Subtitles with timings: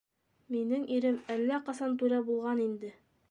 [0.55, 2.93] —Минең ирем әллә ҡасан түрә булған инде.